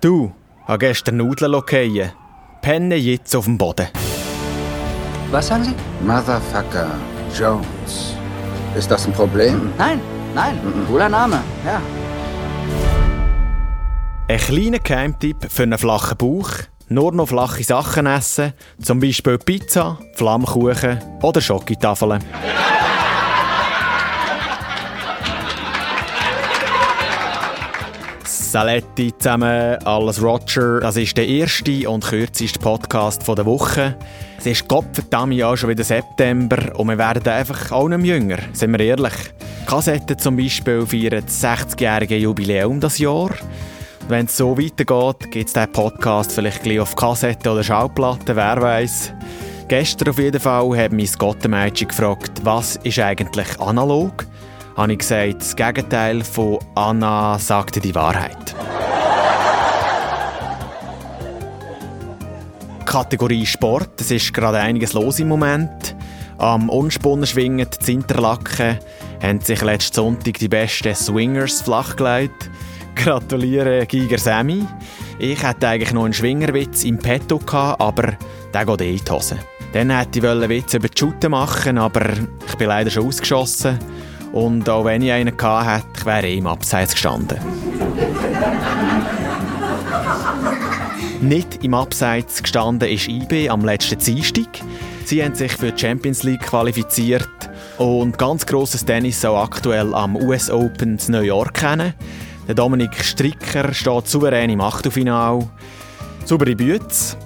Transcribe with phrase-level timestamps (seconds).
[0.00, 0.32] Du,
[0.66, 2.12] habe gestern Nudeln fallen.
[2.62, 3.88] Penne jetzt auf dem Boden.
[5.30, 5.74] Was sagen Sie?
[6.06, 6.92] Motherfucker
[7.38, 8.14] Jones.
[8.74, 9.70] Ist das ein Problem?
[9.76, 10.00] Nein,
[10.34, 10.58] nein,
[10.88, 11.82] cooler Name, ja.
[14.26, 16.50] Ein kleiner Geheimtipp für einen flachen Bauch.
[16.88, 22.24] Nur noch flache Sachen essen, zum Beispiel Pizza, Flammkuchen oder Schokotafeln.
[28.50, 30.80] Saletti zusammen, alles Roger.
[30.80, 33.94] Das ist der erste und kürzeste Podcast der Woche.
[34.38, 38.72] Es ist Gottverdammt ja schon wieder September und wir werden einfach auch nicht jünger, sind
[38.72, 39.12] wir ehrlich.
[39.66, 43.30] Kassette zum Beispiel feiern das 60-jährige Jubiläum das Jahr.
[44.08, 48.60] Wenn es so weitergeht, gibt es diesen Podcast vielleicht gleich auf Kassette oder Schallplatte, wer
[48.60, 49.12] weiß.
[49.68, 54.26] Gestern auf jeden Fall hat mich Gottemädchen gefragt, was ist eigentlich analog?
[54.76, 58.54] Habe ich gesagt, das Gegenteil von Anna sagte die Wahrheit.
[62.86, 65.94] Kategorie Sport, es ist gerade einiges los im Moment.
[66.38, 68.78] Am Unspunnen schwingend in Interlaken
[69.22, 72.50] haben sich letzten Sonntag die besten Swingers flachgelegt.
[72.94, 74.66] Gratuliere Giger Sammy.
[75.18, 78.14] Ich hätte eigentlich noch einen Schwingerwitz im Petto gehabt, aber
[78.52, 79.38] der geht eh in die Hose.
[79.72, 82.10] Dann hätte ich Witz über die Shooten machen aber
[82.48, 83.78] ich bin leider schon ausgeschossen.
[84.32, 87.38] Und auch wenn ich einen gehabt hätte, wäre ich im Abseits gestanden.
[91.20, 94.48] Nicht im Abseits gestanden ist IB am letzten Dienstag.
[95.04, 97.28] Sie haben sich für die Champions League qualifiziert
[97.78, 101.94] und ganz grosses Tennis auch aktuell am US Open in New York kennen.
[102.46, 105.48] Der Dominik Stricker steht souverän im Achtelfinale.
[106.24, 107.16] Saubere Bütze.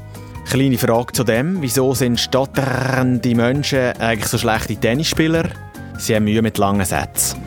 [0.49, 5.51] Kleine Frage zu dem, wieso sind stotternde Menschen eigentlich so schlechte Tennisspieler?
[5.99, 7.41] Sie haben Mühe mit langen Sätzen.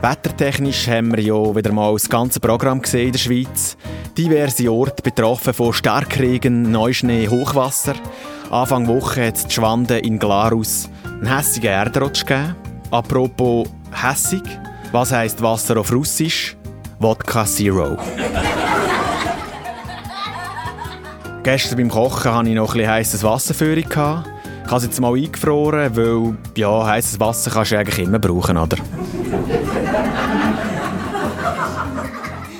[0.00, 3.76] Wettertechnisch haben wir ja wieder mal das ganze Programm gesehen in der Schweiz.
[4.18, 7.94] Diverse Orte betroffen von Starkregen, Neuschnee, Hochwasser.
[8.50, 12.54] Anfang Woche hat es Schwanden in Glarus einen hässigen Erdrutsch gegeben.
[12.90, 14.42] Apropos hässig,
[14.92, 16.56] was heisst Wasser auf Russisch?
[16.98, 17.96] Wodka Zero.
[21.44, 24.24] Gestern beim Kochen hatte ich noch ein bisschen heisses Wasser für Ich habe
[24.74, 28.78] es jetzt mal eingefroren, weil ja, heisses Wasser kannst du eigentlich immer brauchen, oder?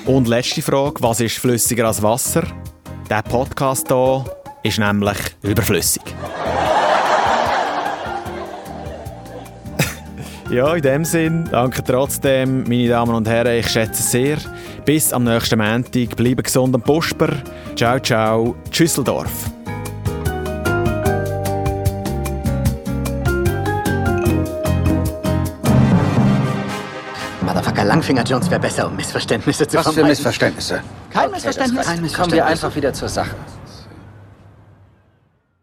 [0.05, 2.43] Und letzte Frage, was ist flüssiger als Wasser?
[3.09, 4.23] Der Podcast hier
[4.61, 6.03] ist nämlich überflüssig.
[10.49, 14.37] Ja, in dem Sinn, danke trotzdem, meine Damen und Herren, ich schätze es sehr.
[14.85, 17.29] Bis am nächsten Montag, bleibe gesund am Pusper.
[17.75, 19.31] Ciao, ciao, Tschüsseldorf.
[27.41, 30.09] Motherfucker Langfinger Jones wäre besser, um Missverständnisse zu Was für vermeiden.
[30.11, 30.81] Missverständnisse?
[31.11, 31.85] Kein Missverständnis.
[31.85, 32.51] Kein Kommen wir Missverständnis.
[32.51, 33.35] einfach wieder zur Sache.